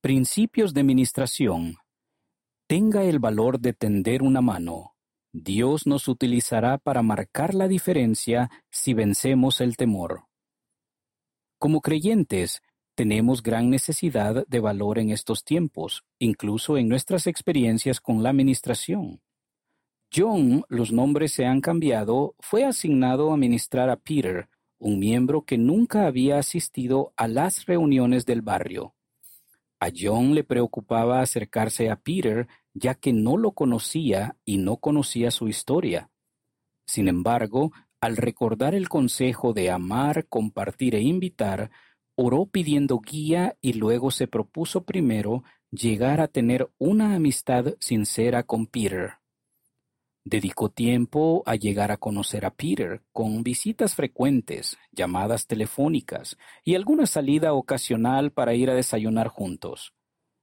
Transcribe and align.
Principios 0.00 0.74
de 0.74 0.84
Ministración. 0.84 1.78
Tenga 2.68 3.02
el 3.02 3.18
valor 3.18 3.58
de 3.58 3.72
tender 3.72 4.22
una 4.22 4.40
mano. 4.40 4.94
Dios 5.32 5.88
nos 5.88 6.06
utilizará 6.06 6.78
para 6.78 7.02
marcar 7.02 7.52
la 7.52 7.66
diferencia 7.66 8.48
si 8.70 8.94
vencemos 8.94 9.60
el 9.60 9.76
temor. 9.76 10.26
Como 11.58 11.80
creyentes, 11.80 12.62
tenemos 12.94 13.42
gran 13.42 13.70
necesidad 13.70 14.46
de 14.46 14.60
valor 14.60 15.00
en 15.00 15.10
estos 15.10 15.42
tiempos, 15.42 16.04
incluso 16.20 16.78
en 16.78 16.88
nuestras 16.88 17.26
experiencias 17.26 18.00
con 18.00 18.22
la 18.22 18.30
administración. 18.30 19.20
John, 20.14 20.62
los 20.68 20.92
nombres 20.92 21.32
se 21.32 21.44
han 21.44 21.60
cambiado, 21.60 22.36
fue 22.38 22.62
asignado 22.62 23.32
a 23.32 23.36
ministrar 23.36 23.90
a 23.90 23.96
Peter, 23.96 24.48
un 24.78 25.00
miembro 25.00 25.42
que 25.42 25.58
nunca 25.58 26.06
había 26.06 26.38
asistido 26.38 27.12
a 27.16 27.26
las 27.26 27.66
reuniones 27.66 28.26
del 28.26 28.42
barrio. 28.42 28.94
A 29.80 29.90
John 29.96 30.34
le 30.34 30.44
preocupaba 30.44 31.20
acercarse 31.20 31.90
a 31.90 31.96
Peter 31.96 32.48
ya 32.74 32.94
que 32.94 33.12
no 33.12 33.36
lo 33.36 33.52
conocía 33.52 34.36
y 34.44 34.58
no 34.58 34.78
conocía 34.78 35.30
su 35.30 35.48
historia. 35.48 36.10
Sin 36.86 37.08
embargo, 37.08 37.72
al 38.00 38.16
recordar 38.16 38.74
el 38.74 38.88
consejo 38.88 39.52
de 39.52 39.70
amar, 39.70 40.26
compartir 40.28 40.94
e 40.94 41.00
invitar, 41.00 41.70
oró 42.16 42.46
pidiendo 42.46 42.98
guía 42.98 43.56
y 43.60 43.74
luego 43.74 44.10
se 44.10 44.26
propuso 44.26 44.84
primero 44.84 45.44
llegar 45.70 46.20
a 46.20 46.28
tener 46.28 46.70
una 46.78 47.14
amistad 47.14 47.74
sincera 47.78 48.42
con 48.42 48.66
Peter. 48.66 49.17
Dedicó 50.30 50.68
tiempo 50.68 51.42
a 51.46 51.54
llegar 51.54 51.90
a 51.90 51.96
conocer 51.96 52.44
a 52.44 52.50
Peter, 52.50 53.00
con 53.14 53.42
visitas 53.42 53.94
frecuentes, 53.94 54.76
llamadas 54.92 55.46
telefónicas 55.46 56.36
y 56.66 56.74
alguna 56.74 57.06
salida 57.06 57.54
ocasional 57.54 58.30
para 58.30 58.52
ir 58.52 58.68
a 58.68 58.74
desayunar 58.74 59.28
juntos. 59.28 59.94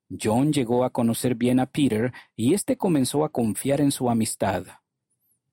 John 0.09 0.52
llegó 0.52 0.85
a 0.85 0.90
conocer 0.90 1.35
bien 1.35 1.59
a 1.59 1.67
Peter 1.67 2.12
y 2.35 2.55
éste 2.55 2.77
comenzó 2.77 3.24
a 3.24 3.29
confiar 3.29 3.79
en 3.79 3.91
su 3.91 4.09
amistad. 4.09 4.65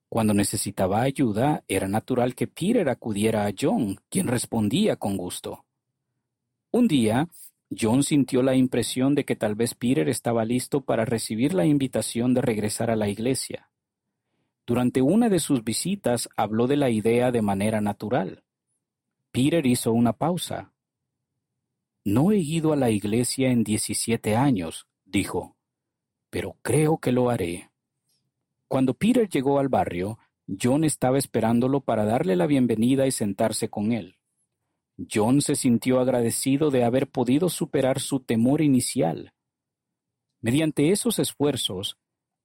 Cuando 0.09 0.33
necesitaba 0.33 1.03
ayuda, 1.03 1.63
era 1.69 1.87
natural 1.87 2.35
que 2.35 2.47
Peter 2.47 2.89
acudiera 2.89 3.45
a 3.45 3.53
John, 3.53 4.01
quien 4.09 4.29
respondía 4.29 4.97
con 4.97 5.19
gusto. 5.19 5.67
Un 6.71 6.89
día, 6.89 7.29
John 7.79 8.03
sintió 8.03 8.43
la 8.43 8.55
impresión 8.55 9.15
de 9.15 9.27
que 9.27 9.37
tal 9.37 9.57
vez 9.57 9.75
Peter 9.75 10.09
estaba 10.09 10.47
listo 10.47 10.81
para 10.81 11.05
recibir 11.05 11.53
la 11.53 11.67
invitación 11.67 12.33
de 12.33 12.41
regresar 12.41 12.91
a 12.91 12.97
la 12.97 13.11
iglesia. 13.11 13.69
Durante 14.67 15.03
una 15.03 15.29
de 15.29 15.41
sus 15.41 15.65
visitas 15.65 16.29
habló 16.37 16.67
de 16.67 16.77
la 16.77 16.91
idea 16.91 17.33
de 17.33 17.43
manera 17.43 17.81
natural. 17.81 18.45
Peter 19.33 19.65
hizo 19.67 19.93
una 19.93 20.13
pausa. 20.13 20.73
No 22.05 22.33
he 22.33 22.39
ido 22.39 22.73
a 22.73 22.77
la 22.77 22.91
iglesia 22.91 23.51
en 23.51 23.65
diecisiete 23.65 24.37
años, 24.37 24.87
dijo, 25.05 25.57
pero 26.31 26.57
creo 26.63 26.99
que 26.99 27.13
lo 27.13 27.31
haré. 27.31 27.71
Cuando 28.69 28.95
Peter 28.95 29.29
llegó 29.29 29.59
al 29.59 29.69
barrio, 29.69 30.19
John 30.61 30.85
estaba 30.85 31.19
esperándolo 31.19 31.81
para 31.81 32.05
darle 32.05 32.37
la 32.37 32.47
bienvenida 32.47 33.07
y 33.07 33.11
sentarse 33.11 33.69
con 33.69 33.93
él. 33.93 34.17
John 35.13 35.41
se 35.41 35.57
sintió 35.57 36.01
agradecido 36.01 36.71
de 36.71 36.85
haber 36.85 37.09
podido 37.11 37.49
superar 37.49 38.01
su 38.01 38.21
temor 38.21 38.61
inicial. 38.61 39.33
Mediante 40.41 40.91
esos 40.91 41.19
esfuerzos, 41.19 41.99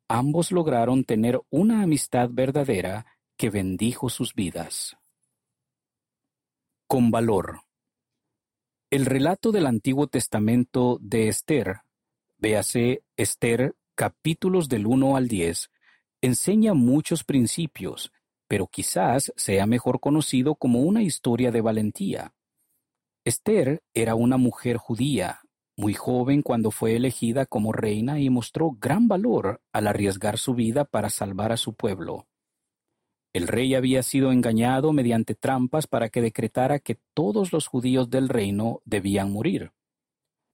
ambos 0.07 0.51
lograron 0.51 1.03
tener 1.03 1.39
una 1.49 1.81
amistad 1.81 2.29
verdadera 2.31 3.05
que 3.35 3.49
bendijo 3.49 4.09
sus 4.09 4.33
vidas. 4.33 4.97
Con 6.87 7.11
valor. 7.11 7.61
El 8.89 9.05
relato 9.05 9.51
del 9.51 9.65
Antiguo 9.65 10.07
Testamento 10.07 10.97
de 11.01 11.27
Esther, 11.27 11.81
véase 12.37 13.03
Esther 13.17 13.75
capítulos 13.95 14.69
del 14.69 14.85
1 14.85 15.17
al 15.17 15.27
10, 15.27 15.69
enseña 16.21 16.73
muchos 16.73 17.23
principios, 17.23 18.11
pero 18.47 18.67
quizás 18.67 19.33
sea 19.35 19.65
mejor 19.65 19.99
conocido 19.99 20.55
como 20.55 20.81
una 20.81 21.01
historia 21.01 21.51
de 21.51 21.61
valentía. 21.61 22.33
Esther 23.25 23.83
era 23.93 24.15
una 24.15 24.37
mujer 24.37 24.77
judía, 24.77 25.41
muy 25.77 25.93
joven 25.93 26.41
cuando 26.41 26.71
fue 26.71 26.95
elegida 26.95 27.45
como 27.45 27.71
reina 27.71 28.19
y 28.19 28.29
mostró 28.29 28.71
gran 28.71 29.07
valor 29.07 29.61
al 29.71 29.87
arriesgar 29.87 30.39
su 30.39 30.55
vida 30.55 30.85
para 30.85 31.09
salvar 31.09 31.51
a 31.51 31.57
su 31.57 31.75
pueblo. 31.75 32.27
El 33.31 33.47
rey 33.47 33.75
había 33.75 34.01
sido 34.01 34.31
engañado 34.31 34.91
mediante 34.91 35.35
trampas 35.35 35.85
para 35.85 36.09
que 36.09 36.21
decretara 36.21 36.79
que 36.79 36.97
todos 37.13 37.53
los 37.53 37.67
judíos 37.67 38.09
del 38.09 38.29
reino 38.29 38.81
debían 38.83 39.31
morir. 39.31 39.71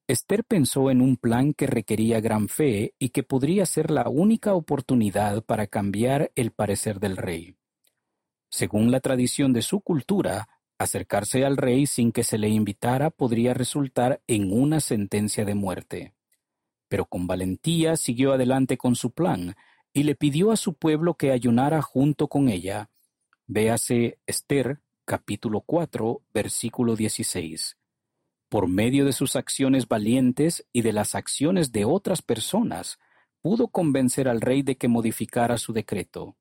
Esther 0.06 0.44
pensó 0.44 0.92
en 0.92 1.00
un 1.00 1.16
plan 1.16 1.54
que 1.54 1.66
requería 1.66 2.20
gran 2.20 2.50
fe 2.50 2.94
y 3.00 3.10
que 3.10 3.24
podría 3.24 3.66
ser 3.66 3.90
la 3.90 4.10
única 4.10 4.54
oportunidad 4.54 5.44
para 5.46 5.68
cambiar 5.68 6.34
el 6.36 6.52
parecer 6.52 7.00
del 7.00 7.16
rey. 7.16 7.56
Según 8.50 8.92
la 8.92 9.00
tradición 9.00 9.54
de 9.54 9.62
su 9.62 9.80
cultura, 9.80 10.50
Acercarse 10.78 11.46
al 11.46 11.58
rey 11.58 11.86
sin 11.86 12.12
que 12.12 12.24
se 12.24 12.38
le 12.38 12.50
invitara 12.50 13.10
podría 13.10 13.54
resultar 13.54 14.22
en 14.28 14.52
una 14.52 14.80
sentencia 14.80 15.46
de 15.46 15.56
muerte. 15.56 16.14
Pero 16.88 17.06
con 17.06 17.28
valentía 17.28 17.96
siguió 17.96 18.34
adelante 18.34 18.78
con 18.78 18.96
su 18.96 19.12
plan 19.12 19.56
y 19.94 20.04
le 20.04 20.16
pidió 20.16 20.52
a 20.52 20.58
su 20.58 20.74
pueblo 20.74 21.16
que 21.16 21.32
ayunara 21.32 21.82
junto 21.82 22.28
con 22.28 22.50
ella. 22.50 22.90
Véase 23.46 24.20
Esther 24.26 24.82
capítulo 25.06 25.62
4 25.62 26.22
versículo 26.34 26.96
16. 26.96 27.78
Por 28.50 28.68
medio 28.68 29.06
de 29.06 29.14
sus 29.14 29.36
acciones 29.36 29.88
valientes 29.88 30.68
y 30.72 30.82
de 30.82 30.94
las 30.94 31.16
acciones 31.16 31.72
de 31.72 31.86
otras 31.86 32.22
personas, 32.22 33.00
pudo 33.42 33.68
convencer 33.68 34.28
al 34.28 34.42
rey 34.42 34.62
de 34.62 34.78
que 34.78 34.88
modificara 34.88 35.58
su 35.58 35.74
decreto. 35.74 36.38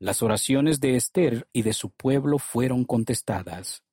Las 0.00 0.22
oraciones 0.22 0.80
de 0.80 0.96
Esther 0.96 1.46
y 1.52 1.60
de 1.60 1.74
su 1.74 1.90
pueblo 1.90 2.38
fueron 2.38 2.84
contestadas. 2.84 3.84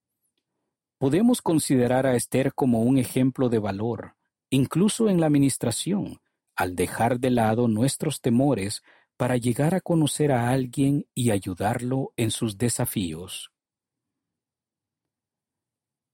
Podemos 0.98 1.42
considerar 1.42 2.08
a 2.08 2.16
Esther 2.16 2.54
como 2.54 2.82
un 2.82 2.98
ejemplo 2.98 3.50
de 3.50 3.60
valor, 3.60 4.16
incluso 4.50 5.10
en 5.10 5.20
la 5.20 5.26
administración, 5.28 6.22
al 6.56 6.78
dejar 6.78 7.20
de 7.20 7.32
lado 7.32 7.68
nuestros 7.68 8.22
temores 8.22 8.84
para 9.18 9.36
llegar 9.36 9.76
a 9.76 9.82
conocer 9.82 10.32
a 10.32 10.50
alguien 10.50 11.06
y 11.14 11.32
ayudarlo 11.32 12.14
en 12.16 12.32
sus 12.32 12.58
desafíos. 12.58 13.52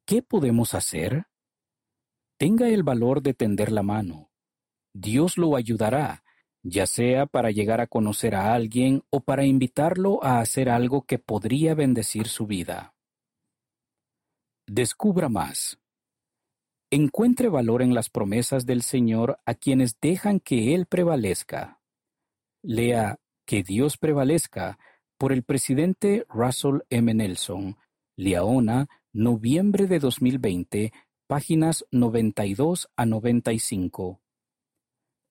¿Qué 0.07 0.23
podemos 0.23 0.73
hacer? 0.73 1.27
Tenga 2.37 2.67
el 2.67 2.81
valor 2.81 3.21
de 3.21 3.35
tender 3.35 3.71
la 3.71 3.83
mano. 3.83 4.31
Dios 4.91 5.37
lo 5.37 5.55
ayudará 5.55 6.22
ya 6.63 6.87
sea 6.87 7.25
para 7.25 7.51
llegar 7.51 7.81
a 7.81 7.87
conocer 7.87 8.35
a 8.35 8.53
alguien 8.53 9.03
o 9.09 9.19
para 9.19 9.45
invitarlo 9.45 10.23
a 10.23 10.39
hacer 10.39 10.69
algo 10.69 11.03
que 11.03 11.19
podría 11.19 11.75
bendecir 11.75 12.27
su 12.27 12.47
vida. 12.47 12.95
Descubra 14.65 15.27
más. 15.27 15.77
Encuentre 16.89 17.49
valor 17.49 17.81
en 17.81 17.93
las 17.93 18.09
promesas 18.09 18.65
del 18.65 18.81
Señor 18.81 19.39
a 19.45 19.55
quienes 19.55 19.99
dejan 19.99 20.39
que 20.39 20.73
Él 20.73 20.85
prevalezca. 20.85 21.81
Lea 22.61 23.19
Que 23.45 23.61
Dios 23.61 23.97
prevalezca 23.97 24.79
por 25.17 25.33
el 25.33 25.43
presidente 25.43 26.25
Russell 26.29 26.79
M. 26.89 27.13
Nelson, 27.13 27.77
Liaona, 28.15 28.87
noviembre 29.11 29.87
de 29.87 29.99
2020, 29.99 30.93
páginas 31.27 31.85
92 31.91 32.89
a 32.95 33.05
95. 33.05 34.22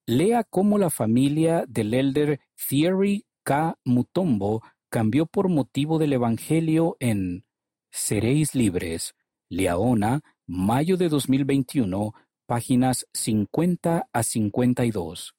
Lea 0.07 0.43
cómo 0.43 0.79
la 0.79 0.91
familia 0.91 1.65
del 1.69 1.95
elder 1.95 2.41
Thierry 2.69 3.25
K. 3.45 3.79
Mutombo 3.85 4.63
cambió 4.89 5.27
por 5.27 5.49
motivo 5.49 5.99
del 5.99 6.13
Evangelio 6.13 6.97
en 6.99 7.45
Seréis 7.89 8.57
Libres, 8.57 9.15
Leona, 9.49 10.23
mayo 10.45 10.97
de 10.97 11.09
2021, 11.09 12.15
páginas 12.47 13.07
50 13.13 14.09
a 14.13 14.22
52. 14.25 15.37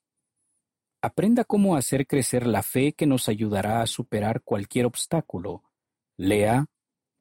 Aprenda 1.01 1.43
cómo 1.43 1.75
hacer 1.75 2.07
crecer 2.07 2.47
la 2.47 2.63
fe 2.63 2.93
que 2.93 3.05
nos 3.05 3.27
ayudará 3.27 3.81
a 3.81 3.87
superar 3.87 4.43
cualquier 4.43 4.85
obstáculo. 4.85 5.63
Lea, 6.15 6.67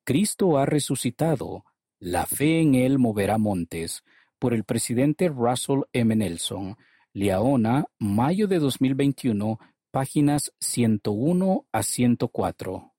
Cristo 0.04 0.58
ha 0.58 0.66
resucitado, 0.66 1.64
la 1.98 2.24
fe 2.24 2.60
en 2.60 2.76
Él 2.76 3.00
moverá 3.00 3.36
montes, 3.36 4.04
por 4.38 4.54
el 4.54 4.62
presidente 4.62 5.28
Russell 5.28 5.80
M. 5.92 6.14
Nelson, 6.14 6.76
Liaona, 7.14 7.84
mayo 7.98 8.46
de 8.46 8.58
2021, 8.58 9.58
páginas 9.90 10.50
101 10.60 11.66
a 11.70 11.82
104. 11.82 12.91